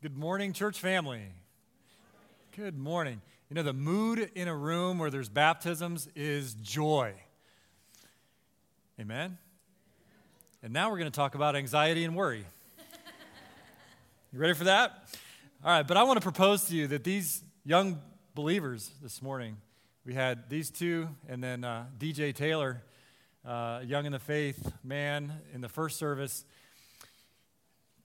[0.00, 1.22] Good morning, church family.
[2.54, 3.20] Good morning.
[3.50, 7.14] You know, the mood in a room where there's baptisms is joy.
[9.00, 9.38] Amen?
[10.62, 12.44] And now we're going to talk about anxiety and worry.
[14.32, 15.08] You ready for that?
[15.64, 18.00] All right, but I want to propose to you that these young
[18.36, 19.56] believers this morning,
[20.06, 22.84] we had these two, and then uh, DJ Taylor,
[23.44, 26.44] uh, young in the faith man, in the first service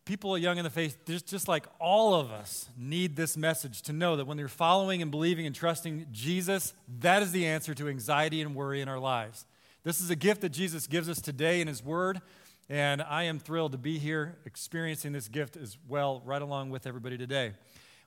[0.06, 4.18] people young in the faith, just, like all of us, need this message to know
[4.18, 8.42] that when they're following and believing and trusting Jesus, that is the answer to anxiety
[8.42, 9.46] and worry in our lives.
[9.84, 12.22] This is a gift that Jesus gives us today in His Word,
[12.70, 16.86] and I am thrilled to be here experiencing this gift as well, right along with
[16.86, 17.54] everybody today.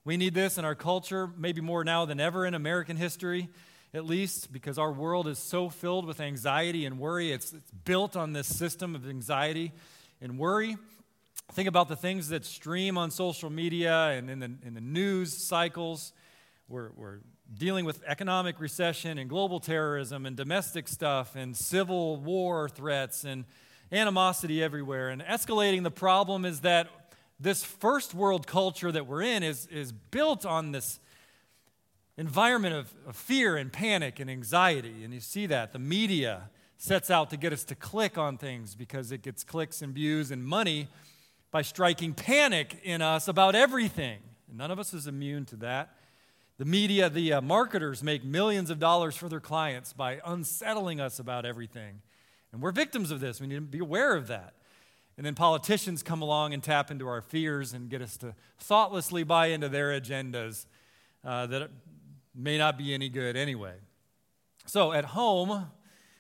[0.05, 3.49] We need this in our culture, maybe more now than ever in American history,
[3.95, 7.33] at least, because our world is so filled with anxiety and worry.
[7.33, 9.73] It's, it's built on this system of anxiety
[10.21, 10.77] and worry.
[11.53, 15.33] Think about the things that stream on social media and in the, in the news
[15.33, 16.13] cycles.
[16.69, 17.21] We're, we're
[17.55, 23.45] dealing with economic recession and global terrorism and domestic stuff and civil war threats and
[23.93, 25.09] animosity everywhere.
[25.09, 26.89] And escalating the problem is that
[27.39, 30.99] this first world culture that we're in is, is built on this
[32.19, 35.05] environment of, of fear and panic and anxiety.
[35.05, 35.73] And you see that.
[35.73, 39.81] The media sets out to get us to click on things because it gets clicks
[39.81, 40.89] and views and money
[41.51, 44.19] by striking panic in us about everything.
[44.53, 45.95] none of us is immune to that.
[46.59, 51.19] The media, the uh, marketers make millions of dollars for their clients by unsettling us
[51.19, 52.01] about everything.
[52.53, 53.41] And we're victims of this.
[53.41, 54.55] We need to be aware of that.
[55.17, 59.23] And then politicians come along and tap into our fears and get us to thoughtlessly
[59.23, 60.67] buy into their agendas
[61.25, 61.71] uh, that
[62.35, 63.75] may not be any good anyway.
[64.67, 65.71] So at home,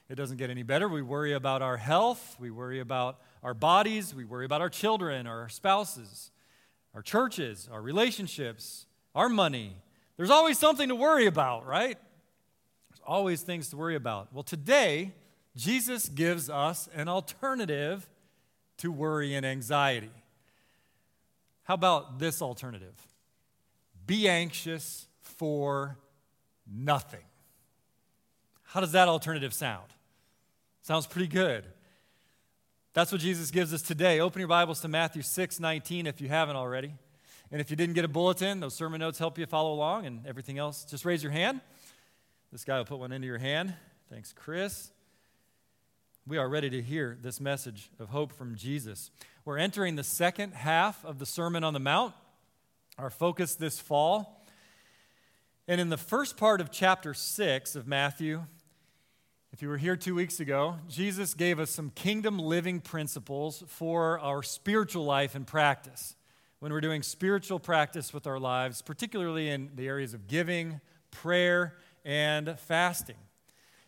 [0.09, 0.89] it doesn't get any better.
[0.89, 5.27] We worry about our health, we worry about our bodies, we worry about our children,
[5.27, 6.31] our spouses,
[6.95, 9.77] our churches, our relationships, our money.
[10.17, 11.98] There's always something to worry about, right?
[12.91, 14.33] There's always things to worry about.
[14.33, 15.12] Well, today,
[15.55, 18.09] Jesus gives us an alternative
[18.78, 20.11] to worry and anxiety.
[21.65, 22.94] How about this alternative?
[24.06, 25.99] Be anxious for
[26.71, 27.25] nothing.
[28.62, 29.87] How does that alternative sound?
[30.82, 31.65] Sounds pretty good.
[32.97, 34.21] That's what Jesus gives us today.
[34.21, 36.95] Open your Bibles to Matthew 6 19 if you haven't already.
[37.53, 40.27] And if you didn't get a bulletin, those sermon notes help you follow along and
[40.27, 40.87] everything else.
[40.87, 41.61] Just raise your hand.
[42.51, 43.75] This guy will put one into your hand.
[44.09, 44.93] Thanks, Chris.
[46.27, 49.11] We are ready to hear this message of hope from Jesus.
[49.45, 52.15] We're entering the second half of the Sermon on the Mount,
[52.97, 54.43] our focus this fall.
[55.69, 58.47] And in the first part of chapter 6 of Matthew,
[59.56, 64.21] if you were here two weeks ago, Jesus gave us some kingdom living principles for
[64.21, 66.15] our spiritual life and practice.
[66.59, 71.75] When we're doing spiritual practice with our lives, particularly in the areas of giving, prayer,
[72.05, 73.17] and fasting.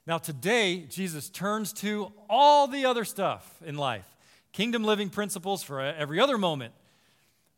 [0.06, 4.08] Now, today, Jesus turns to all the other stuff in life
[4.54, 6.72] kingdom living principles for every other moment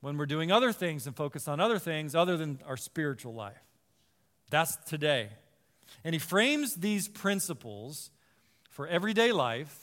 [0.00, 3.62] when we're doing other things and focus on other things other than our spiritual life.
[4.50, 5.28] That's today.
[6.04, 8.10] And he frames these principles
[8.70, 9.80] for everyday life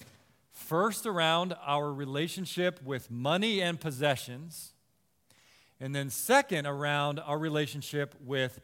[0.52, 4.74] first around our relationship with money and possessions,
[5.80, 8.60] and then second around our relationship with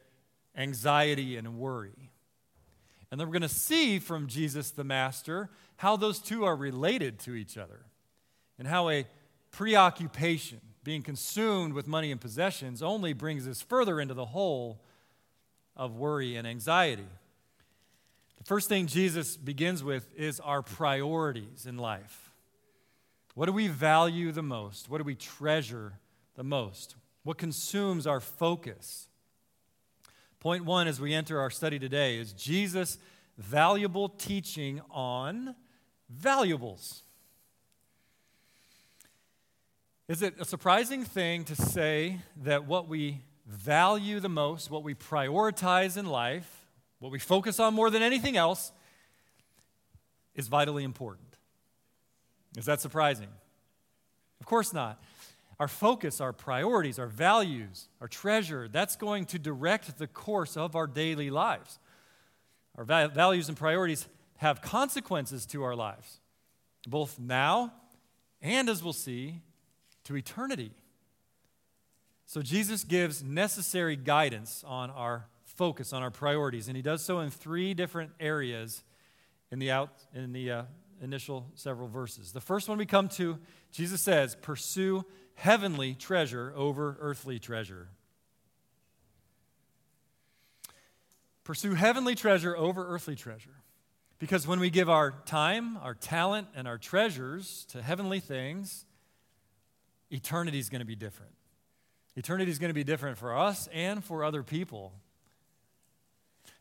[0.58, 2.10] anxiety and worry.
[3.12, 7.20] And then we're going to see from Jesus the Master how those two are related
[7.20, 7.86] to each other
[8.58, 9.06] and how a
[9.52, 14.82] preoccupation, being consumed with money and possessions, only brings us further into the hole
[15.76, 17.06] of worry and anxiety.
[18.44, 22.32] First thing Jesus begins with is our priorities in life.
[23.36, 24.90] What do we value the most?
[24.90, 25.94] What do we treasure
[26.36, 26.96] the most?
[27.24, 29.08] What consumes our focus?
[30.42, 32.98] Point one as we enter our study today is Jesus'
[33.38, 35.56] valuable teaching on
[36.10, 37.04] valuables.
[40.10, 44.94] Is it a surprising thing to say that what we value the most, what we
[44.94, 46.63] prioritize in life,
[47.04, 48.72] what we focus on more than anything else,
[50.36, 51.36] is vitally important.
[52.56, 53.28] Is that surprising?
[54.40, 55.04] Of course not.
[55.60, 60.78] Our focus, our priorities, our values, our treasure, that's going to direct the course of
[60.78, 61.78] our daily lives.
[62.78, 64.08] Our va- values and priorities
[64.38, 66.22] have consequences to our lives,
[66.88, 67.74] both now
[68.42, 69.42] and, as we'll see,
[70.06, 70.72] to eternity.
[72.26, 76.68] So Jesus gives necessary guidance on our focus on our priorities.
[76.68, 78.84] And he does so in three different areas
[79.52, 80.64] in the, out, in the uh,
[81.02, 82.32] initial several verses.
[82.32, 83.38] The first one we come to,
[83.72, 85.06] Jesus says, Pursue
[85.36, 87.90] heavenly treasure over earthly treasure.
[91.44, 93.64] Pursue heavenly treasure over earthly treasure.
[94.18, 98.86] Because when we give our time, our talent, and our treasures to heavenly things,
[100.10, 101.34] eternity is going to be different.
[102.16, 104.94] Eternity is going to be different for us and for other people.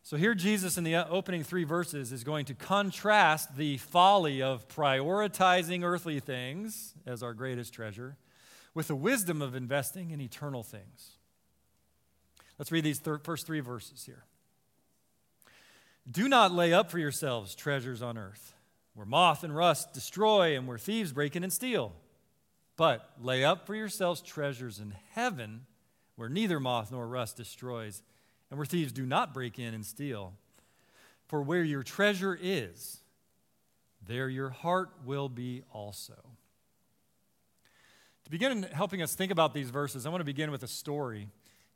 [0.05, 4.67] So, here Jesus in the opening three verses is going to contrast the folly of
[4.67, 8.17] prioritizing earthly things as our greatest treasure
[8.73, 11.11] with the wisdom of investing in eternal things.
[12.59, 14.25] Let's read these thir- first three verses here.
[16.09, 18.53] Do not lay up for yourselves treasures on earth,
[18.95, 21.93] where moth and rust destroy and where thieves break in and steal.
[22.75, 25.61] But lay up for yourselves treasures in heaven,
[26.17, 28.03] where neither moth nor rust destroys,
[28.53, 30.31] and where thieves do not break in and steal.
[31.25, 32.99] For where your treasure is,
[34.05, 36.13] there your heart will be also.
[38.25, 41.29] To begin helping us think about these verses, I want to begin with a story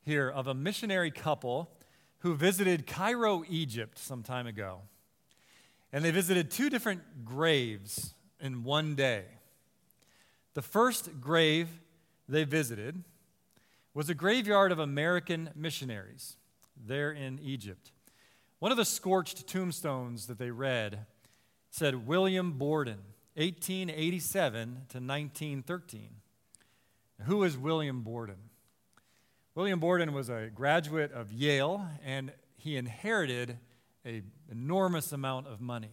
[0.03, 1.71] here of a missionary couple
[2.19, 4.81] who visited Cairo, Egypt, some time ago.
[5.91, 9.23] And they visited two different graves in one day.
[10.53, 11.69] The first grave
[12.29, 13.03] they visited
[13.95, 16.36] was a graveyard of American missionaries
[16.85, 17.91] there in Egypt.
[18.59, 21.05] One of the scorched tombstones that they read
[21.69, 22.99] said William Borden,
[23.35, 26.09] 1887 to 1913.
[27.25, 28.49] Who is William Borden?
[29.55, 33.57] William Borden was a graduate of Yale, and he inherited
[34.05, 35.91] an enormous amount of money,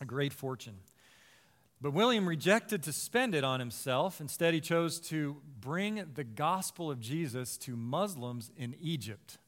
[0.00, 0.78] a great fortune.
[1.80, 4.20] But William rejected to spend it on himself.
[4.20, 9.38] Instead, he chose to bring the gospel of Jesus to Muslims in Egypt.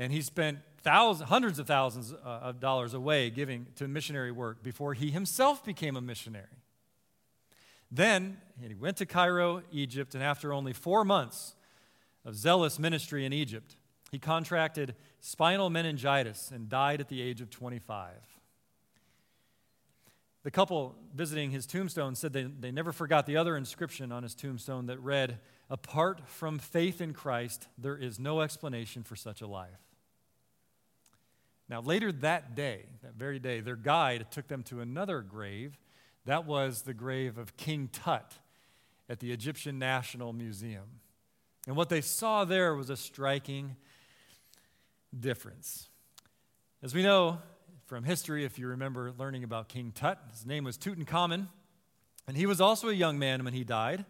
[0.00, 4.62] And he spent thousands, hundreds of thousands uh, of dollars away giving to missionary work
[4.62, 6.46] before he himself became a missionary.
[7.90, 11.54] Then he went to Cairo, Egypt, and after only four months,
[12.24, 13.76] of zealous ministry in Egypt.
[14.10, 18.12] He contracted spinal meningitis and died at the age of 25.
[20.44, 24.34] The couple visiting his tombstone said they, they never forgot the other inscription on his
[24.34, 29.46] tombstone that read, Apart from faith in Christ, there is no explanation for such a
[29.46, 29.89] life.
[31.70, 35.78] Now, later that day, that very day, their guide took them to another grave.
[36.26, 38.34] That was the grave of King Tut
[39.08, 40.98] at the Egyptian National Museum.
[41.68, 43.76] And what they saw there was a striking
[45.18, 45.88] difference.
[46.82, 47.38] As we know
[47.86, 51.46] from history, if you remember learning about King Tut, his name was Tutankhamun,
[52.26, 54.04] and he was also a young man when he died.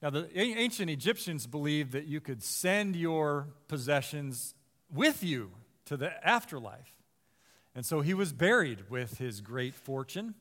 [0.00, 4.54] Now, the ancient Egyptians believed that you could send your possessions
[4.90, 5.50] with you
[5.88, 6.94] to the afterlife.
[7.74, 10.34] And so he was buried with his great fortune.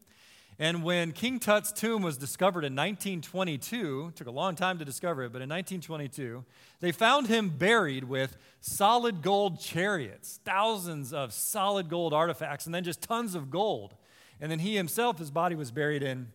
[0.59, 5.23] And when King Tut's tomb was discovered in 1922, took a long time to discover
[5.23, 6.44] it, but in 1922,
[6.79, 12.83] they found him buried with solid gold chariots, thousands of solid gold artifacts, and then
[12.83, 13.94] just tons of gold.
[14.41, 16.27] And then he himself, his body was buried in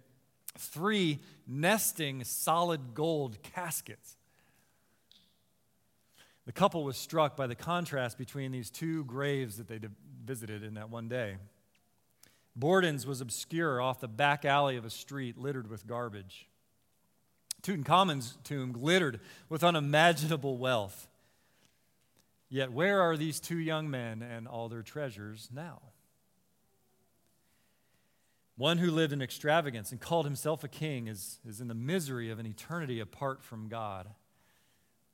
[0.56, 4.16] three nesting solid gold caskets.
[6.44, 9.78] The couple was struck by the contrast between these two graves that they
[10.24, 11.36] visited in that one day.
[12.56, 16.48] Borden's was obscure off the back alley of a street littered with garbage.
[17.62, 21.08] Tutankhamun's tomb glittered with unimaginable wealth.
[22.48, 25.80] Yet, where are these two young men and all their treasures now?
[28.56, 32.30] One who lived in extravagance and called himself a king is, is in the misery
[32.30, 34.08] of an eternity apart from God.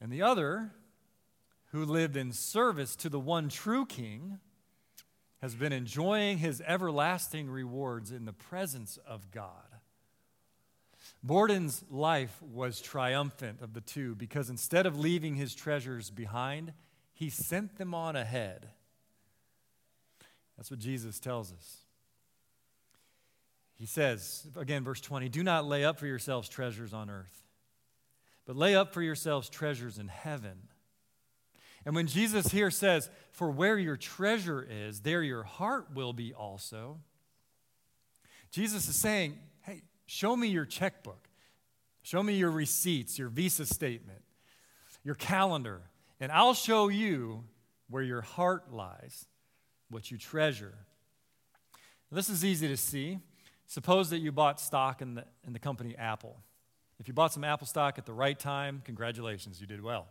[0.00, 0.72] And the other,
[1.72, 4.38] who lived in service to the one true king,
[5.40, 9.52] has been enjoying his everlasting rewards in the presence of God.
[11.22, 16.72] Borden's life was triumphant of the two because instead of leaving his treasures behind,
[17.12, 18.68] he sent them on ahead.
[20.56, 21.78] That's what Jesus tells us.
[23.74, 27.44] He says, again, verse 20, do not lay up for yourselves treasures on earth,
[28.44, 30.56] but lay up for yourselves treasures in heaven
[31.88, 36.34] and when Jesus here says, For where your treasure is, there your heart will be
[36.34, 36.98] also,
[38.50, 41.30] Jesus is saying, Hey, show me your checkbook.
[42.02, 44.20] Show me your receipts, your visa statement,
[45.02, 45.80] your calendar,
[46.20, 47.44] and I'll show you
[47.88, 49.24] where your heart lies,
[49.88, 50.74] what you treasure.
[52.12, 53.18] This is easy to see.
[53.66, 56.36] Suppose that you bought stock in the, in the company Apple.
[57.00, 60.06] If you bought some Apple stock at the right time, congratulations, you did well.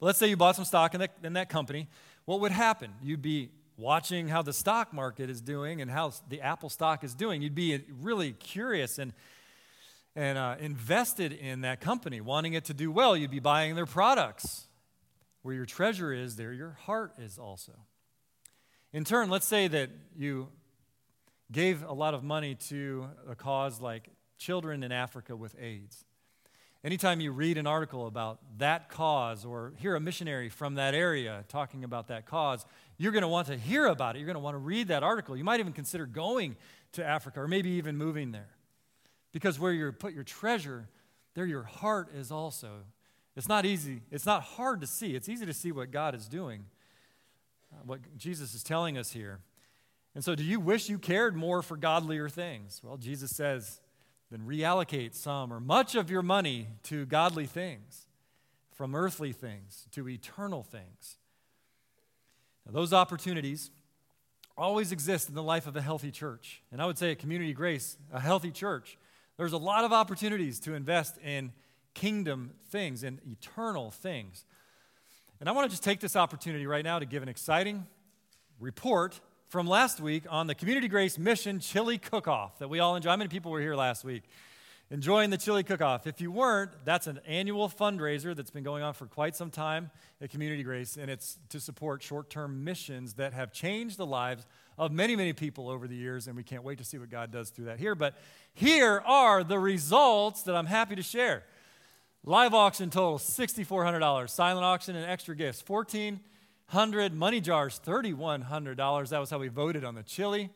[0.00, 1.88] But let's say you bought some stock in that, in that company.
[2.24, 2.92] What would happen?
[3.02, 7.14] You'd be watching how the stock market is doing and how the Apple stock is
[7.14, 7.42] doing.
[7.42, 9.12] You'd be really curious and
[10.16, 13.16] and uh, invested in that company, wanting it to do well.
[13.16, 14.66] You'd be buying their products.
[15.42, 17.72] Where your treasure is, there your heart is also.
[18.92, 20.48] In turn, let's say that you
[21.50, 26.04] gave a lot of money to a cause like children in Africa with AIDS.
[26.82, 31.44] Anytime you read an article about that cause or hear a missionary from that area
[31.48, 32.64] talking about that cause,
[32.96, 34.20] you're going to want to hear about it.
[34.20, 35.36] You're going to want to read that article.
[35.36, 36.56] You might even consider going
[36.92, 38.48] to Africa or maybe even moving there.
[39.32, 40.88] Because where you put your treasure,
[41.34, 42.70] there your heart is also.
[43.36, 45.14] It's not easy, it's not hard to see.
[45.14, 46.64] It's easy to see what God is doing,
[47.72, 49.40] uh, what Jesus is telling us here.
[50.14, 52.80] And so, do you wish you cared more for godlier things?
[52.82, 53.80] Well, Jesus says,
[54.30, 58.06] then reallocate some or much of your money to godly things,
[58.72, 61.16] from earthly things to eternal things.
[62.64, 63.70] Now, those opportunities
[64.56, 66.62] always exist in the life of a healthy church.
[66.70, 68.98] And I would say at Community Grace, a healthy church,
[69.36, 71.52] there's a lot of opportunities to invest in
[71.94, 74.44] kingdom things and eternal things.
[75.40, 77.86] And I want to just take this opportunity right now to give an exciting
[78.60, 79.20] report
[79.50, 83.10] from last week on the Community Grace Mission Chili Cook Off that we all enjoy.
[83.10, 84.22] How many people were here last week?
[84.92, 86.06] Enjoying the chili cook off.
[86.06, 89.90] If you weren't, that's an annual fundraiser that's been going on for quite some time
[90.20, 94.46] at Community Grace, and it's to support short term missions that have changed the lives
[94.78, 97.32] of many, many people over the years, and we can't wait to see what God
[97.32, 97.96] does through that here.
[97.96, 98.16] But
[98.54, 101.42] here are the results that I'm happy to share.
[102.24, 104.30] Live auction total $6,400.
[104.30, 106.20] Silent auction and extra gifts 14
[106.72, 109.08] 100 money jars, $3,100.
[109.08, 110.50] That was how we voted on the chili.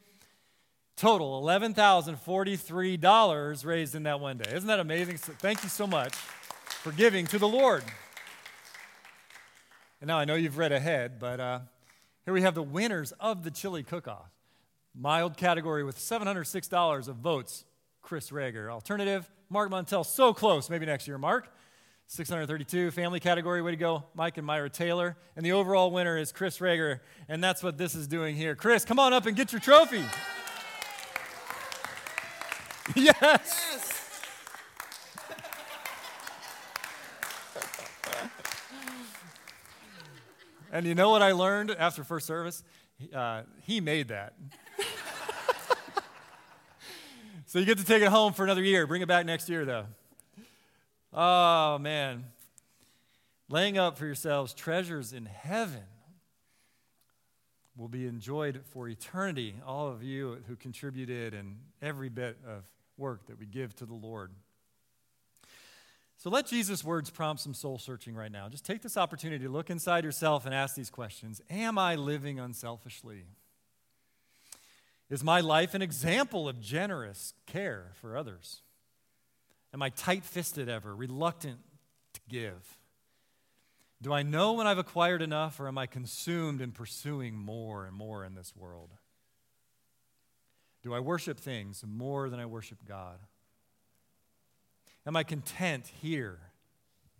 [0.96, 4.52] Total $11,043 raised in that one day.
[4.54, 5.16] Isn't that amazing?
[5.16, 7.82] So thank you so much for giving to the Lord.
[10.00, 11.58] And now I know you've read ahead, but uh,
[12.24, 14.30] here we have the winners of the chili cook off.
[14.94, 17.64] Mild category with $706 of votes,
[18.02, 18.70] Chris Rager.
[18.70, 20.06] Alternative, Mark Montel.
[20.06, 20.70] So close.
[20.70, 21.52] Maybe next year, Mark.
[22.14, 22.92] 632.
[22.92, 25.16] Family category, way to go, Mike and Myra Taylor.
[25.34, 28.54] And the overall winner is Chris Rager, and that's what this is doing here.
[28.54, 29.96] Chris, come on up and get your trophy.
[32.94, 33.16] yes.
[33.20, 34.20] yes.
[40.72, 42.62] and you know what I learned after first service?
[43.12, 44.34] Uh, he made that.
[47.46, 48.86] so you get to take it home for another year.
[48.86, 49.86] Bring it back next year, though.
[51.16, 52.24] Oh, man.
[53.48, 55.84] Laying up for yourselves treasures in heaven
[57.76, 59.54] will be enjoyed for eternity.
[59.64, 62.64] All of you who contributed and every bit of
[62.96, 64.32] work that we give to the Lord.
[66.16, 68.48] So let Jesus' words prompt some soul searching right now.
[68.48, 72.40] Just take this opportunity to look inside yourself and ask these questions Am I living
[72.40, 73.24] unselfishly?
[75.10, 78.62] Is my life an example of generous care for others?
[79.74, 81.58] Am I tight fisted ever, reluctant
[82.12, 82.78] to give?
[84.00, 87.96] Do I know when I've acquired enough, or am I consumed in pursuing more and
[87.96, 88.90] more in this world?
[90.82, 93.18] Do I worship things more than I worship God?
[95.06, 96.38] Am I content here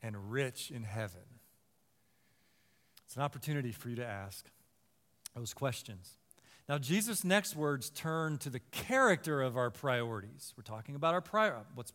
[0.01, 1.41] and rich in heaven?
[3.05, 4.47] It's an opportunity for you to ask
[5.35, 6.19] those questions.
[6.69, 10.55] Now, Jesus' next words turn to the character of our priorities.
[10.57, 11.93] We're talking about our prior, what's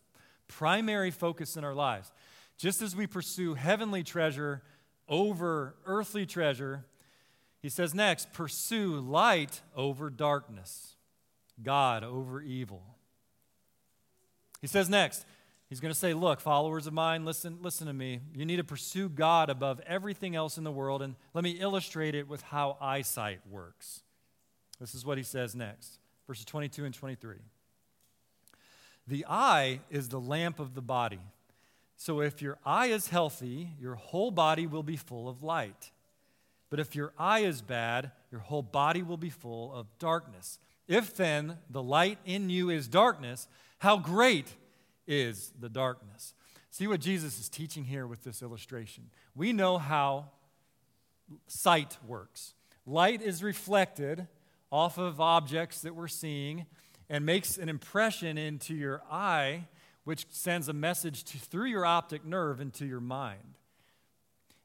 [0.49, 2.11] primary focus in our lives.
[2.57, 4.61] Just as we pursue heavenly treasure
[5.07, 6.83] over earthly treasure,
[7.61, 10.95] he says next, pursue light over darkness,
[11.63, 12.83] God over evil.
[14.61, 15.25] He says next,
[15.69, 18.19] he's going to say, Look, followers of mine, listen, listen to me.
[18.33, 22.15] You need to pursue God above everything else in the world, and let me illustrate
[22.15, 24.01] it with how eyesight works.
[24.79, 27.35] This is what he says next, verses 22 and 23.
[29.09, 31.19] The eye is the lamp of the body.
[31.95, 35.89] So if your eye is healthy, your whole body will be full of light.
[36.69, 40.59] But if your eye is bad, your whole body will be full of darkness.
[40.87, 43.47] If then the light in you is darkness,
[43.79, 44.55] how great
[45.07, 46.35] is the darkness?
[46.69, 49.09] See what Jesus is teaching here with this illustration.
[49.35, 50.29] We know how
[51.47, 52.53] sight works.
[52.85, 54.27] Light is reflected
[54.71, 56.67] off of objects that we're seeing
[57.09, 59.67] and makes an impression into your eye,
[60.03, 63.55] which sends a message to, through your optic nerve into your mind.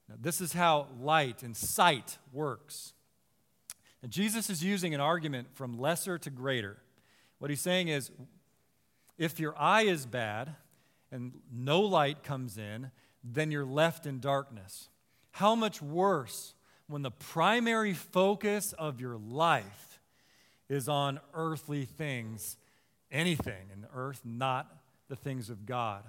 [0.09, 2.93] Now, this is how light and sight works.
[4.03, 6.77] And Jesus is using an argument from lesser to greater.
[7.39, 8.11] What he's saying is
[9.17, 10.55] if your eye is bad
[11.11, 12.91] and no light comes in,
[13.23, 14.91] then you're left in darkness.
[15.31, 16.55] How much worse
[16.87, 19.94] when the primary focus of your life
[20.69, 22.57] is on earthly things,
[23.11, 24.71] anything in the earth not
[25.09, 26.03] the things of God,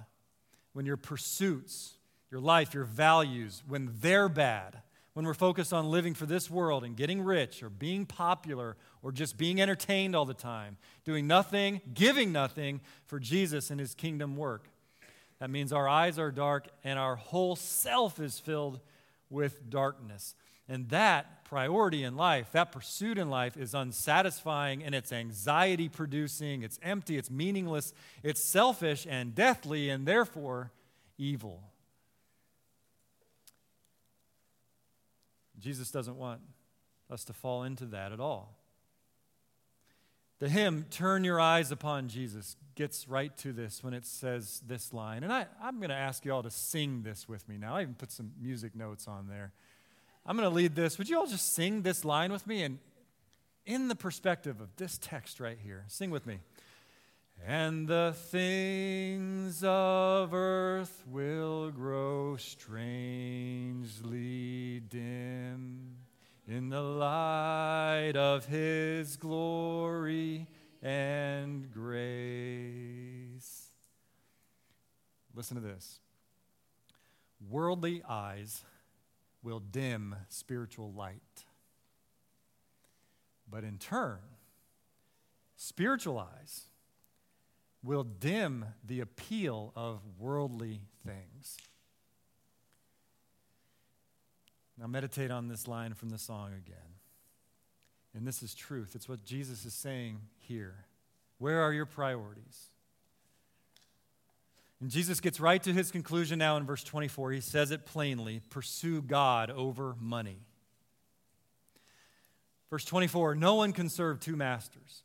[0.72, 1.96] when your pursuits,
[2.30, 4.82] your life, your values, when they're bad,
[5.14, 9.12] when we're focused on living for this world and getting rich or being popular or
[9.12, 14.36] just being entertained all the time, doing nothing, giving nothing for Jesus and his kingdom
[14.36, 14.68] work.
[15.38, 18.80] That means our eyes are dark and our whole self is filled
[19.30, 20.34] with darkness.
[20.68, 26.62] And that priority in life, that pursuit in life is unsatisfying and it's anxiety producing,
[26.62, 27.92] it's empty, it's meaningless,
[28.22, 30.72] it's selfish and deathly, and therefore
[31.18, 31.62] evil.
[35.58, 36.40] Jesus doesn't want
[37.10, 38.56] us to fall into that at all.
[40.38, 44.92] The hymn, Turn Your Eyes Upon Jesus, gets right to this when it says this
[44.92, 45.24] line.
[45.24, 47.76] And I, I'm going to ask you all to sing this with me now.
[47.76, 49.52] I even put some music notes on there.
[50.28, 50.98] I'm going to lead this.
[50.98, 52.64] Would you all just sing this line with me?
[52.64, 52.80] And
[53.64, 56.40] in the perspective of this text right here, sing with me.
[57.46, 62.80] And the things of earth will grow strangely
[64.80, 65.96] dim
[66.48, 70.48] in the light of his glory
[70.82, 73.68] and grace.
[75.34, 76.00] Listen to this
[77.48, 78.64] worldly eyes
[79.46, 81.44] will dim spiritual light.
[83.48, 84.18] But in turn,
[85.54, 86.62] spiritual eyes
[87.80, 91.58] will dim the appeal of worldly things.
[94.76, 96.96] Now, meditate on this line from the song again.
[98.16, 98.96] And this is truth.
[98.96, 100.86] It's what Jesus is saying here.
[101.38, 102.70] Where are your priorities?
[104.80, 107.32] And Jesus gets right to his conclusion now in verse 24.
[107.32, 110.40] He says it plainly pursue God over money.
[112.68, 115.02] Verse 24 No one can serve two masters.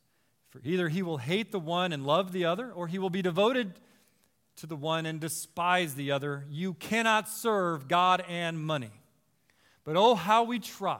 [0.49, 3.21] For either he will hate the one and love the other, or he will be
[3.21, 3.79] devoted
[4.57, 6.45] to the one and despise the other.
[6.49, 8.91] You cannot serve God and money.
[9.85, 10.99] But oh, how we try.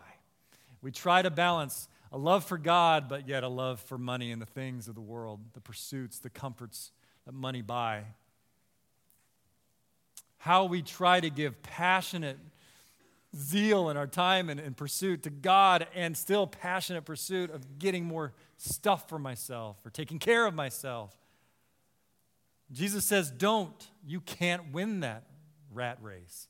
[0.82, 4.42] We try to balance a love for God, but yet a love for money and
[4.42, 6.92] the things of the world, the pursuits, the comforts
[7.26, 8.04] that money buy.
[10.42, 12.40] How we try to give passionate
[13.36, 18.06] zeal in our time and, and pursuit to God and still passionate pursuit of getting
[18.06, 21.16] more stuff for myself or taking care of myself.
[22.72, 23.88] Jesus says, Don't.
[24.04, 25.26] You can't win that
[25.72, 26.48] rat race.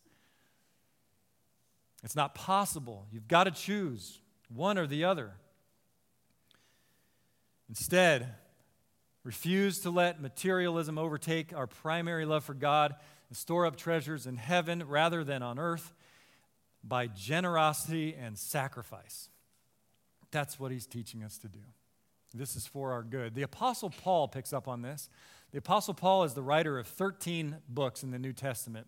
[2.02, 3.08] It's not possible.
[3.12, 5.32] You've got to choose one or the other.
[7.68, 8.36] Instead,
[9.26, 12.96] refuse to let materialism overtake our primary love for God
[13.36, 15.94] store up treasures in heaven rather than on earth
[16.84, 19.30] by generosity and sacrifice.
[20.32, 21.60] That's what he's teaching us to do.
[22.34, 23.36] This is for our good.
[23.36, 25.10] The Apostle Paul picks up on this.
[25.52, 28.88] The Apostle Paul is the writer of 13 books in the New Testament.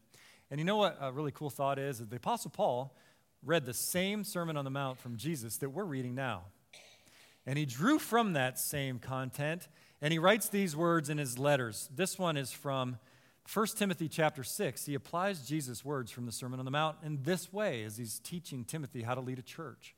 [0.50, 2.00] And you know what a really cool thought is?
[2.00, 2.96] The Apostle Paul
[3.46, 6.44] read the same Sermon on the Mount from Jesus that we're reading now.
[7.46, 9.68] And he drew from that same content,
[10.02, 11.90] and he writes these words in his letters.
[11.94, 12.98] This one is from
[13.52, 14.86] 1 Timothy chapter 6.
[14.86, 18.20] He applies Jesus' words from the Sermon on the Mount in this way as he's
[18.20, 19.96] teaching Timothy how to lead a church.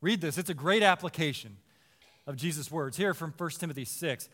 [0.00, 1.56] Read this, it's a great application
[2.26, 2.96] of Jesus' words.
[2.96, 4.28] Here from 1 Timothy 6.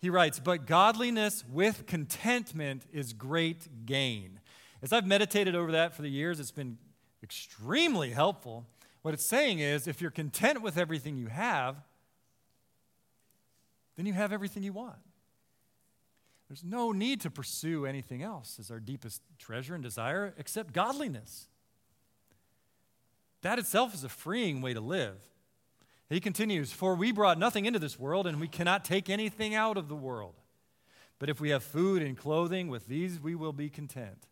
[0.00, 4.40] He writes, But godliness with contentment is great gain.
[4.82, 6.78] As I've meditated over that for the years, it's been
[7.22, 8.66] extremely helpful.
[9.02, 11.76] What it's saying is if you're content with everything you have,
[13.96, 14.96] then you have everything you want.
[16.50, 21.46] There's no need to pursue anything else as our deepest treasure and desire except godliness.
[23.42, 25.14] That itself is a freeing way to live.
[26.08, 29.76] He continues, For we brought nothing into this world, and we cannot take anything out
[29.76, 30.34] of the world.
[31.20, 34.26] But if we have food and clothing, with these we will be content.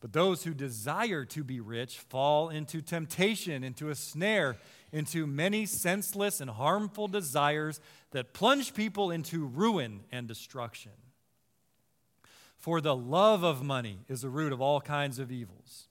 [0.00, 4.56] But those who desire to be rich fall into temptation, into a snare,
[4.90, 7.78] into many senseless and harmful desires
[8.10, 10.90] that plunge people into ruin and destruction.
[12.60, 15.88] For the love of money is the root of all kinds of evils.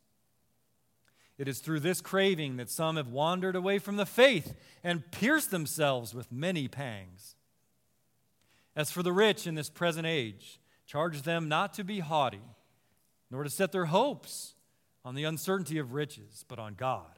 [1.39, 4.53] It is through this craving that some have wandered away from the faith
[4.83, 7.35] and pierced themselves with many pangs.
[8.75, 12.43] As for the rich in this present age, charge them not to be haughty
[13.31, 14.53] nor to set their hopes
[15.03, 17.17] on the uncertainty of riches, but on God,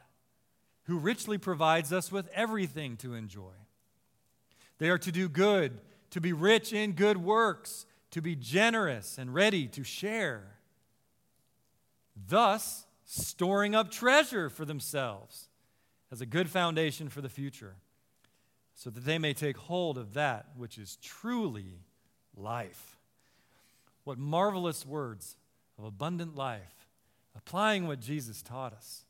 [0.83, 3.53] who richly provides us with everything to enjoy.
[4.77, 9.33] They are to do good, to be rich in good works, to be generous and
[9.33, 10.57] ready to share,
[12.15, 15.49] thus storing up treasure for themselves
[16.11, 17.75] as a good foundation for the future,
[18.73, 21.79] so that they may take hold of that which is truly
[22.35, 22.97] life.
[24.03, 25.35] What marvelous words
[25.77, 26.87] of abundant life,
[27.35, 29.05] applying what Jesus taught us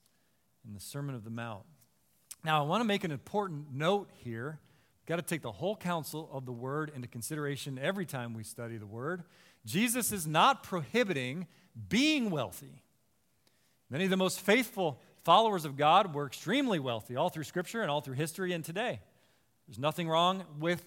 [0.68, 1.64] in the Sermon of the Mount.
[2.44, 4.60] Now, I want to make an important note here.
[5.12, 8.78] Got to take the whole counsel of the Word into consideration every time we study
[8.78, 9.24] the Word.
[9.65, 11.47] Jesus is not prohibiting
[11.89, 12.82] being wealthy.
[13.89, 17.91] Many of the most faithful followers of God were extremely wealthy all through Scripture and
[17.91, 19.02] all through history and today.
[19.67, 20.82] There's nothing wrong with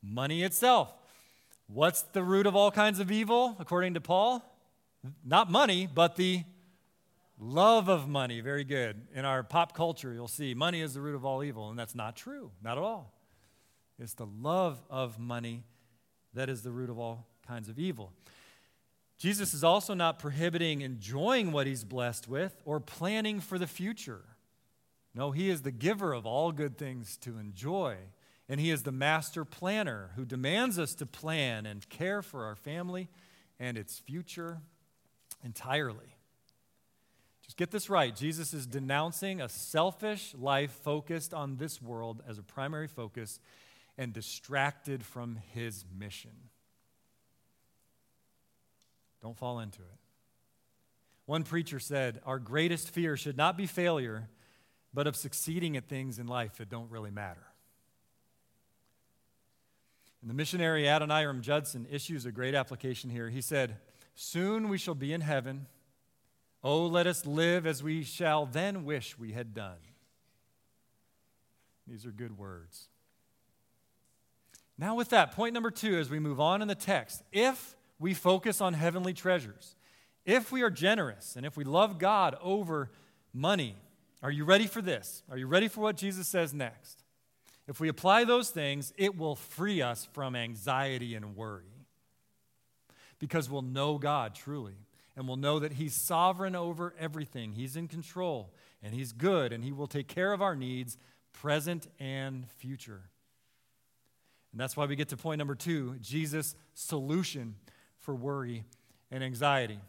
[0.00, 0.94] money itself.
[1.66, 4.40] What's the root of all kinds of evil, according to Paul?
[5.24, 6.44] Not money, but the
[7.40, 8.40] love of money.
[8.40, 9.00] Very good.
[9.12, 11.96] In our pop culture, you'll see money is the root of all evil, and that's
[11.96, 12.52] not true.
[12.62, 13.13] Not at all.
[13.98, 15.64] It's the love of money
[16.34, 18.12] that is the root of all kinds of evil.
[19.18, 24.22] Jesus is also not prohibiting enjoying what he's blessed with or planning for the future.
[25.14, 27.96] No, he is the giver of all good things to enjoy.
[28.48, 32.56] And he is the master planner who demands us to plan and care for our
[32.56, 33.08] family
[33.58, 34.58] and its future
[35.42, 36.16] entirely.
[37.42, 38.14] Just get this right.
[38.14, 43.38] Jesus is denouncing a selfish life focused on this world as a primary focus
[43.96, 46.50] and distracted from his mission.
[49.22, 49.98] Don't fall into it.
[51.26, 54.28] One preacher said, Our greatest fear should not be failure,
[54.92, 57.46] but of succeeding at things in life that don't really matter.
[60.20, 63.28] And the missionary Adoniram Judson issues a great application here.
[63.28, 63.76] He said,
[64.14, 65.66] Soon we shall be in heaven.
[66.62, 69.76] Oh, let us live as we shall then wish we had done.
[71.86, 72.88] These are good words.
[74.76, 78.12] Now, with that, point number two, as we move on in the text, if we
[78.12, 79.76] focus on heavenly treasures,
[80.24, 82.90] if we are generous, and if we love God over
[83.32, 83.76] money,
[84.22, 85.22] are you ready for this?
[85.30, 87.04] Are you ready for what Jesus says next?
[87.68, 91.64] If we apply those things, it will free us from anxiety and worry.
[93.18, 94.74] Because we'll know God truly,
[95.16, 97.52] and we'll know that He's sovereign over everything.
[97.52, 100.98] He's in control, and He's good, and He will take care of our needs,
[101.32, 103.02] present and future.
[104.54, 107.56] And that's why we get to point number two Jesus' solution
[107.98, 108.62] for worry
[109.10, 109.80] and anxiety.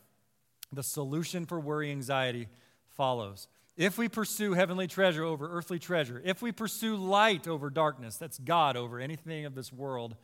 [0.73, 2.47] The solution for worry and anxiety
[2.88, 3.47] follows.
[3.78, 8.39] If we pursue heavenly treasure over earthly treasure, if we pursue light over darkness, that's
[8.39, 10.15] God over anything of this world,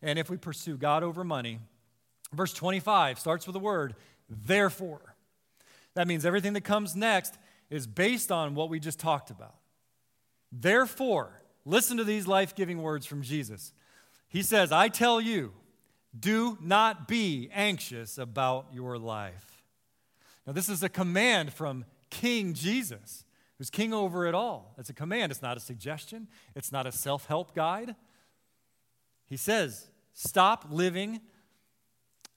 [0.00, 1.58] and if we pursue God over money,
[2.32, 3.94] verse 25 starts with the word,
[4.30, 5.16] therefore.
[5.92, 7.36] That means everything that comes next
[7.68, 9.56] is based on what we just talked about.
[10.50, 13.72] Therefore, listen to these life giving words from Jesus.
[14.28, 15.52] He says, I tell you,
[16.18, 19.62] do not be anxious about your life.
[20.46, 23.24] Now, this is a command from King Jesus,
[23.58, 24.74] who's king over it all.
[24.78, 27.94] It's a command, it's not a suggestion, it's not a self help guide.
[29.26, 31.20] He says, Stop living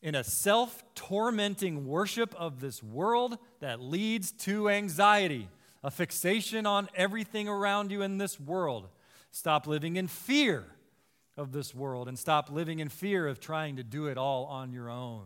[0.02, 5.50] in a self tormenting worship of this world that leads to anxiety,
[5.84, 8.90] a fixation on everything around you in this world.
[9.34, 10.64] Stop living in fear
[11.38, 14.72] of this world and stop living in fear of trying to do it all on
[14.72, 15.26] your own.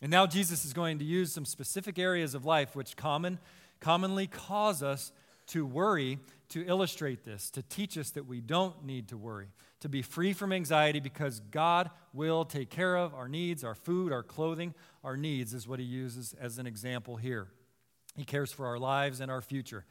[0.00, 3.38] And now Jesus is going to use some specific areas of life which common,
[3.80, 5.12] commonly cause us
[5.48, 6.18] to worry
[6.48, 9.48] to illustrate this, to teach us that we don't need to worry,
[9.80, 14.10] to be free from anxiety because God will take care of our needs, our food,
[14.10, 14.72] our clothing,
[15.04, 17.48] our needs, is what he uses as an example here.
[18.16, 19.84] He cares for our lives and our future.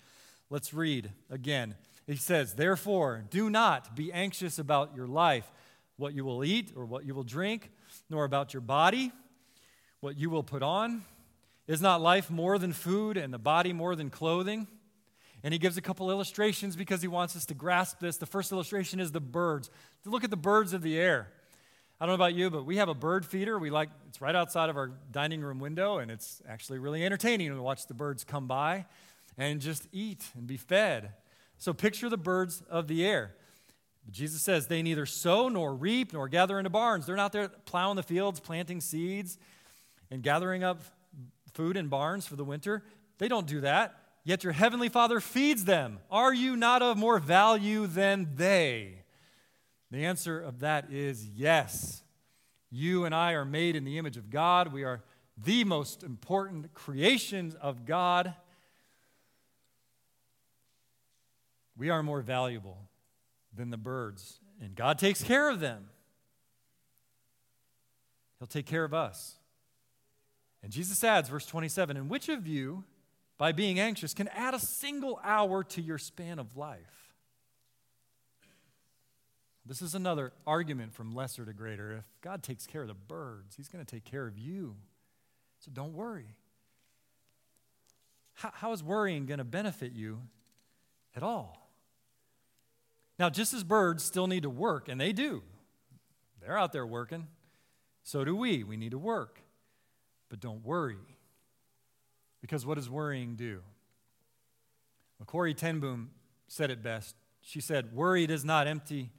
[0.54, 1.74] Let's read again.
[2.06, 5.52] He says, Therefore, do not be anxious about your life,
[5.98, 7.72] what you will eat or what you will drink,
[8.08, 9.12] nor about your body
[10.00, 11.02] what you will put on?
[11.66, 14.68] Is not life more than food and the body more than clothing?
[15.44, 18.18] And he gives a couple illustrations because he wants us to grasp this.
[18.18, 19.72] The first illustration is the birds.
[20.06, 21.30] Look at the birds of the air.
[22.00, 23.58] I don't know about you, but we have a bird feeder.
[23.58, 27.50] We like it's right outside of our dining room window, and it's actually really entertaining
[27.50, 28.86] to watch the birds come by
[29.38, 31.14] and just eat and be fed.
[31.58, 33.36] So picture the birds of the air.
[34.12, 37.06] Jesus says they neither sow nor reap nor gather into barns.
[37.06, 39.38] They're not there plowing the fields, planting seeds
[40.12, 40.82] and gathering up
[41.54, 42.84] food in barns for the winter.
[43.18, 43.96] They don't do that.
[44.26, 46.00] Yet your heavenly Father feeds them.
[46.10, 49.04] Are you not of more value than they?
[49.92, 52.04] The answer of that is yes.
[52.72, 54.74] You and I are made in the image of God.
[54.74, 55.04] We are
[55.38, 58.34] the most important creations of God.
[61.78, 62.78] We are more valuable
[63.56, 65.90] than the birds, and God takes care of them.
[68.40, 69.38] He'll take care of us.
[70.62, 72.84] And Jesus adds, verse 27, and which of you,
[73.38, 77.14] by being anxious, can add a single hour to your span of life?
[79.66, 81.94] This is another argument from lesser to greater.
[81.94, 84.76] If God takes care of the birds, He's going to take care of you.
[85.60, 86.36] So don't worry.
[88.34, 90.20] How, how is worrying going to benefit you
[91.16, 91.63] at all?
[93.24, 95.44] Now, just as birds still need to work, and they do,
[96.42, 97.28] they're out there working,
[98.04, 98.66] so do we.
[98.66, 99.40] We need to work.
[100.28, 100.98] But don't worry.
[102.42, 103.62] Because what does worrying do?
[105.18, 106.10] Well, Corrie ten
[106.50, 107.16] said it best.
[107.40, 109.10] She said, Worry does not empty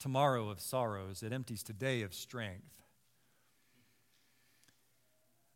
[0.00, 2.82] tomorrow of sorrows, it empties today of strength.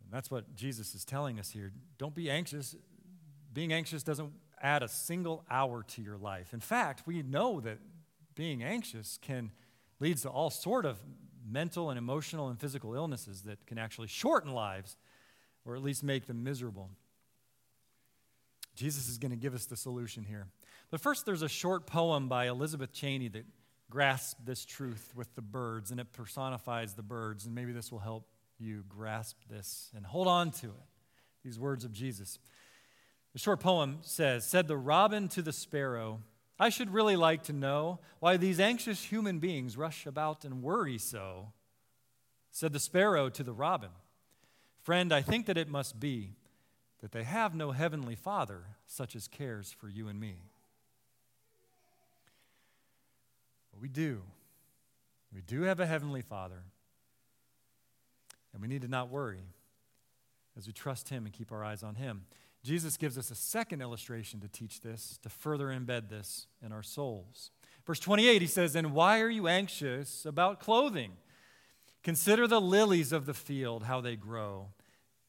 [0.05, 1.73] And that's what Jesus is telling us here.
[1.99, 2.77] Don't be anxious.
[3.53, 4.31] Being anxious doesn't
[4.63, 6.53] add a single hour to your life.
[6.53, 7.79] In fact, we know that
[8.35, 9.51] being anxious can
[10.01, 10.99] leads to all sort of
[11.51, 14.97] mental and emotional and physical illnesses that can actually shorten lives
[15.65, 16.91] or at least make them miserable.
[18.75, 20.47] Jesus is going to give us the solution here.
[20.91, 23.45] But first, there's a short poem by Elizabeth Cheney that
[23.91, 27.45] grasps this truth with the birds, and it personifies the birds.
[27.47, 30.89] And maybe this will help you grasp this and hold on to it.
[31.45, 32.39] These words of Jesus.
[33.33, 36.21] The short poem says Said the robin to the sparrow,
[36.59, 40.99] I should really like to know why these anxious human beings rush about and worry
[40.99, 41.53] so.
[42.51, 43.91] Said the sparrow to the robin,
[44.83, 46.33] Friend, I think that it must be
[47.01, 50.37] that they have no heavenly Father such as cares for you and me.
[53.71, 54.23] But we do.
[55.33, 56.63] We do have a heavenly Father.
[58.53, 59.45] And we need to not worry
[60.57, 62.25] as we trust Him and keep our eyes on Him.
[62.69, 66.83] Jesus gives us a second illustration to teach this, to further embed this in our
[66.83, 67.51] souls.
[67.87, 71.13] Verse 28, he says, And why are you anxious about clothing?
[72.03, 74.69] Consider the lilies of the field, how they grow.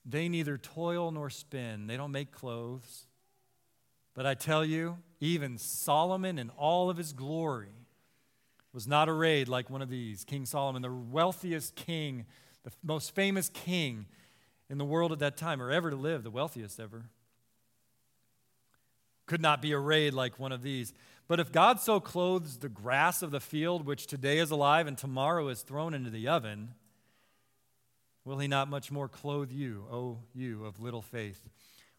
[0.05, 3.05] They neither toil nor spin, they don't make clothes.
[4.13, 7.85] But I tell you, even Solomon in all of his glory
[8.73, 10.25] was not arrayed like one of these.
[10.25, 12.25] King Solomon, the wealthiest king,
[12.65, 14.07] the most famous king
[14.69, 17.05] in the world at that time, or ever to live, the wealthiest ever
[19.29, 20.91] could not be arrayed like one of these.
[21.27, 24.97] But if God so clothes the grass of the field, which today is alive and
[24.97, 26.69] tomorrow is thrown into the oven,
[28.25, 31.47] will he not much more clothe you, O you of little faith?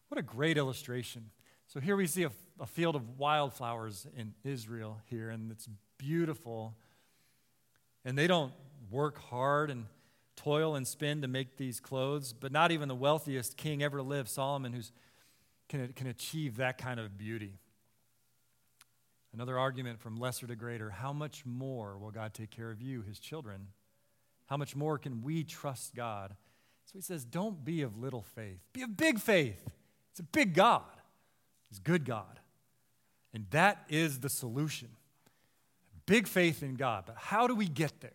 [0.09, 1.31] What a great illustration.
[1.67, 6.75] So here we see a, a field of wildflowers in Israel here, and it's beautiful.
[8.03, 8.51] And they don't
[8.89, 9.85] work hard and
[10.35, 14.27] toil and spin to make these clothes, but not even the wealthiest king ever lived,
[14.27, 14.91] Solomon, who's
[15.71, 17.53] can, can achieve that kind of beauty.
[19.33, 23.01] Another argument from lesser to greater how much more will God take care of you,
[23.01, 23.67] his children?
[24.47, 26.35] How much more can we trust God?
[26.85, 29.65] So he says, Don't be of little faith, be of big faith.
[30.11, 30.83] It's a big God,
[31.69, 32.39] He's good God.
[33.33, 34.89] And that is the solution.
[36.05, 37.05] Big faith in God.
[37.05, 38.11] But how do we get there?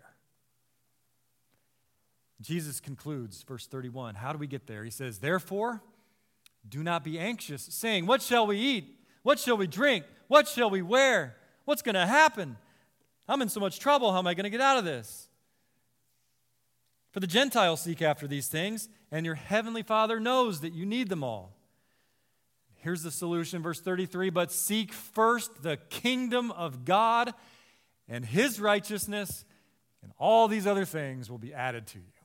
[2.42, 4.16] Jesus concludes, verse 31.
[4.16, 4.84] How do we get there?
[4.84, 5.80] He says, Therefore,
[6.68, 8.98] do not be anxious, saying, What shall we eat?
[9.22, 10.04] What shall we drink?
[10.28, 11.36] What shall we wear?
[11.64, 12.56] What's going to happen?
[13.28, 14.12] I'm in so much trouble.
[14.12, 15.28] How am I going to get out of this?
[17.10, 21.08] For the Gentiles seek after these things, and your heavenly Father knows that you need
[21.08, 21.56] them all.
[22.76, 27.34] Here's the solution, verse 33 But seek first the kingdom of God
[28.08, 29.44] and his righteousness,
[30.02, 32.15] and all these other things will be added to you.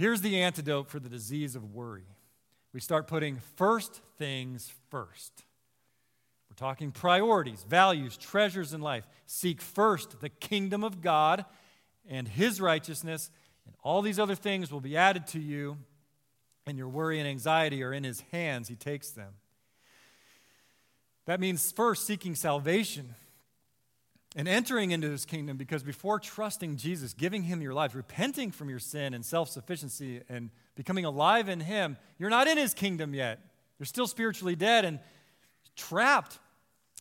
[0.00, 2.06] Here's the antidote for the disease of worry
[2.72, 5.44] we start putting first things first.
[6.48, 9.06] We're talking priorities, values, treasures in life.
[9.26, 11.44] Seek first the kingdom of God
[12.08, 13.30] and his righteousness,
[13.66, 15.76] and all these other things will be added to you,
[16.66, 18.68] and your worry and anxiety are in his hands.
[18.68, 19.34] He takes them.
[21.26, 23.16] That means first seeking salvation
[24.36, 28.70] and entering into his kingdom because before trusting Jesus, giving him your life, repenting from
[28.70, 33.14] your sin and self sufficiency, and becoming alive in him, you're not in his kingdom
[33.14, 33.40] yet.
[33.78, 35.00] You're still spiritually dead and
[35.74, 36.38] trapped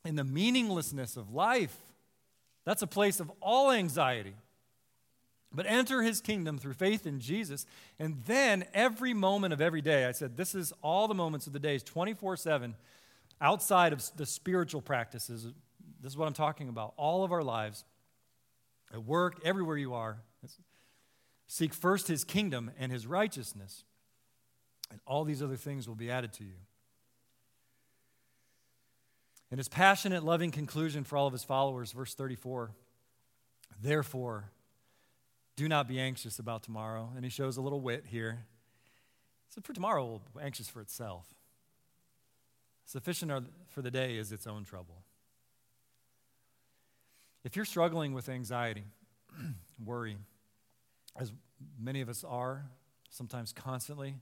[0.06, 1.76] in the meaninglessness of life.
[2.66, 4.34] That's a place of all anxiety.
[5.52, 7.66] But enter his kingdom through faith in Jesus,
[7.98, 11.54] and then every moment of every day, I said, this is all the moments of
[11.54, 12.76] the days, 24 7,
[13.42, 15.48] outside of the spiritual practices
[16.02, 16.94] this is what I'm talking about.
[16.98, 17.84] All of our lives,
[18.94, 20.22] at work, everywhere you are,
[21.48, 23.84] seek first his kingdom and his righteousness,
[24.92, 26.56] and all these other things will be added to you.
[29.52, 32.72] In his passionate, loving conclusion for all of his followers, verse 34
[33.82, 34.52] Therefore,
[35.56, 37.12] do not be anxious about tomorrow.
[37.16, 38.46] And he shows a little wit here.
[39.50, 41.26] So, for tomorrow will be anxious for itself.
[42.86, 43.32] Sufficient
[43.68, 45.04] for the day is its own trouble.
[47.44, 48.86] If you're struggling with anxiety,
[49.86, 50.18] worry,
[51.18, 51.32] as
[51.80, 52.66] many of us are,
[53.10, 54.16] sometimes constantly,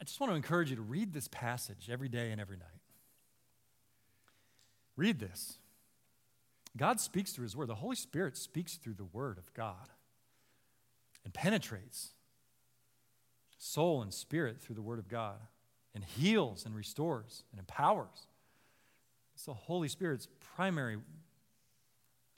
[0.00, 2.68] I just want to encourage you to read this passage every day and every night.
[4.96, 5.58] Read this.
[6.76, 7.68] God speaks through His Word.
[7.68, 9.88] The Holy Spirit speaks through the Word of God
[11.24, 12.10] and penetrates
[13.58, 15.38] soul and spirit through the Word of God
[15.94, 18.26] and heals and restores and empowers.
[19.44, 20.26] It's the Holy Spirit's
[20.56, 20.96] primary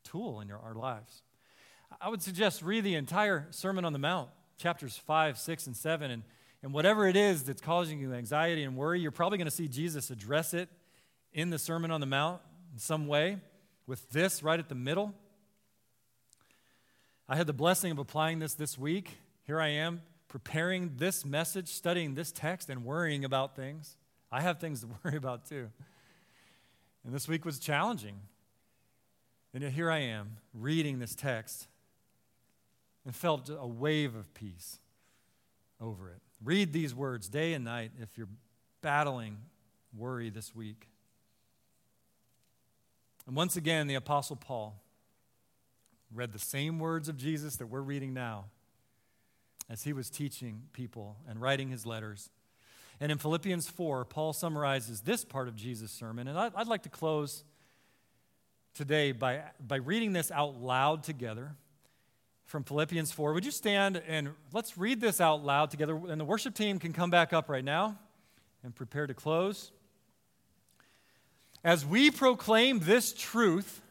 [0.03, 1.23] tool in your, our lives.
[2.01, 6.11] I would suggest read the entire Sermon on the Mount, chapters 5, 6, and 7.
[6.11, 6.25] And,
[6.65, 9.69] and whatever it is that's causing you anxiety and worry, you're probably going to see
[9.69, 10.69] Jesus address it
[11.33, 12.41] in the Sermon on the Mount
[12.73, 13.39] in some way,
[13.87, 15.15] with this right at the middle.
[17.29, 19.17] I had the blessing of applying this this week.
[19.45, 23.95] Here I am preparing this message, studying this text, and worrying about things.
[24.33, 25.69] I have things to worry about too.
[27.07, 28.17] And this week was challenging.
[29.55, 31.69] And yet here I am reading this text
[33.05, 34.81] and felt a wave of peace
[35.81, 36.21] over it.
[36.45, 38.29] Read these words day and night if you're
[38.83, 39.39] battling
[39.97, 40.89] worry this week.
[43.27, 44.83] And once again, the Apostle Paul
[46.13, 48.47] read the same words of Jesus that we're reading now
[49.71, 52.31] as he was teaching people and writing his letters.
[53.01, 56.29] And in Philippians 4, Paul summarizes this part of Jesus' sermon.
[56.29, 57.45] And I'd like to close
[58.75, 61.55] today by, by reading this out loud together
[62.47, 63.35] from Philippians 4.
[63.35, 66.01] Would you stand and let's read this out loud together?
[66.09, 67.99] And the worship team can come back up right now
[68.63, 69.73] and prepare to close.
[71.63, 73.83] As we proclaim this truth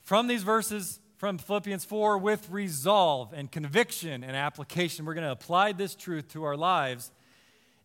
[0.00, 5.32] from these verses from Philippians 4 with resolve and conviction and application, we're going to
[5.32, 7.10] apply this truth to our lives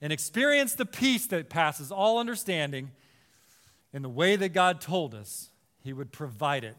[0.02, 2.92] and experience the peace that passes all understanding
[3.94, 5.50] in the way that God told us
[5.84, 6.76] He would provide it.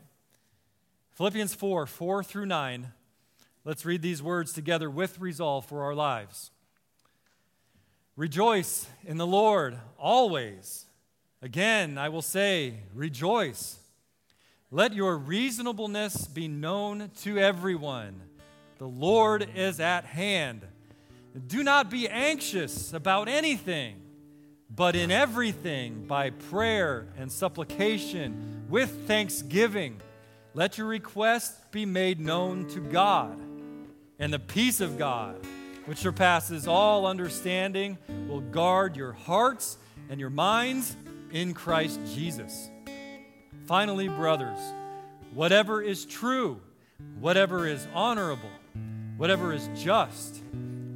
[1.13, 2.93] Philippians 4 4 through 9.
[3.65, 6.51] Let's read these words together with resolve for our lives.
[8.17, 10.87] Rejoice in the Lord always.
[11.43, 13.79] Again, I will say, rejoice.
[14.71, 18.21] Let your reasonableness be known to everyone.
[18.79, 20.63] The Lord is at hand.
[21.47, 24.01] Do not be anxious about anything,
[24.71, 30.01] but in everything, by prayer and supplication, with thanksgiving,
[30.55, 33.38] let your requests be made known to God.
[34.19, 35.37] And the peace of God,
[35.87, 39.79] which surpasses all understanding, will guard your hearts
[40.11, 40.97] and your minds
[41.31, 42.71] in Christ Jesus.
[43.67, 44.59] Finally, brothers,
[45.35, 46.61] whatever is true,
[47.21, 48.51] whatever is honorable,
[49.17, 50.43] whatever is just,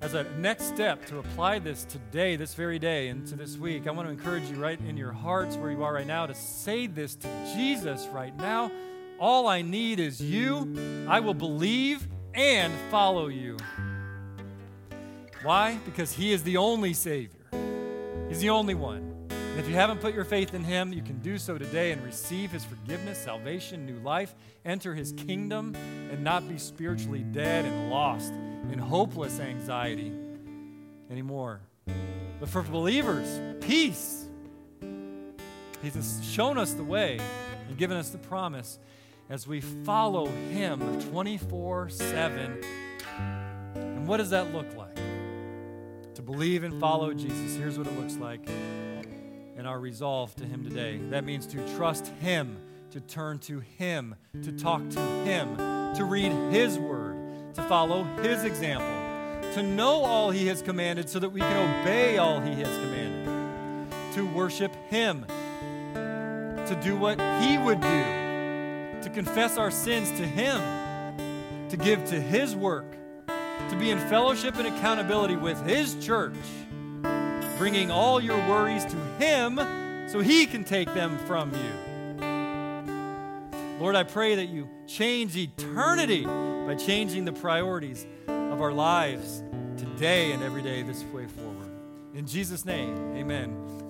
[0.00, 3.88] As a next step to apply this today, this very day, and to this week,
[3.88, 6.34] I want to encourage you right in your hearts where you are right now to
[6.34, 8.70] say this to Jesus right now.
[9.18, 10.72] All I need is you.
[11.08, 13.56] I will believe and follow you.
[15.42, 15.78] Why?
[15.84, 17.40] Because He is the only Savior,
[18.28, 19.07] He's the only one.
[19.58, 22.52] If you haven't put your faith in Him, you can do so today and receive
[22.52, 25.74] His forgiveness, salvation, new life, enter His kingdom,
[26.12, 28.32] and not be spiritually dead and lost
[28.70, 30.12] in hopeless anxiety
[31.10, 31.60] anymore.
[32.38, 34.28] But for believers, peace.
[35.82, 37.18] He's shown us the way
[37.66, 38.78] and given us the promise
[39.28, 42.60] as we follow Him 24 7.
[43.74, 44.94] And what does that look like?
[46.14, 47.56] To believe and follow Jesus.
[47.56, 48.48] Here's what it looks like
[49.58, 50.98] and our resolve to Him today.
[51.10, 52.56] That means to trust Him,
[52.92, 55.56] to turn to Him, to talk to Him,
[55.96, 57.16] to read His Word,
[57.54, 58.86] to follow His example,
[59.54, 64.14] to know all He has commanded so that we can obey all He has commanded,
[64.14, 70.60] to worship Him, to do what He would do, to confess our sins to Him,
[71.68, 72.96] to give to His work,
[73.26, 76.36] to be in fellowship and accountability with His church
[77.58, 79.58] bringing all your worries to Him
[80.08, 82.24] so He can take them from you.
[83.80, 89.42] Lord, I pray that you change eternity by changing the priorities of our lives
[89.76, 91.70] today and every day this way forward.
[92.14, 93.77] In Jesus' name, amen.